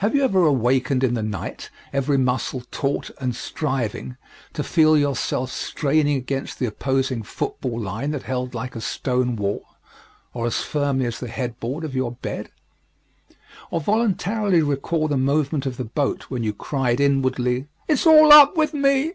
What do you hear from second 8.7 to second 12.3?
a stone wall or as firmly as the headboard of your